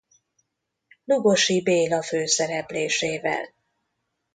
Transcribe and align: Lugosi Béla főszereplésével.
Lugosi 1.05 1.61
Béla 1.61 2.01
főszereplésével. 2.01 3.53